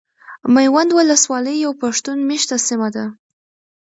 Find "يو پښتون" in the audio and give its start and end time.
1.65-2.17